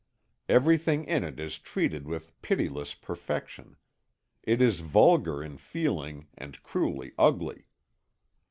[0.49, 3.75] Everything in it is treated with a pitiless perfection;
[4.41, 7.65] it is vulgar in feeling and cruelly ugly.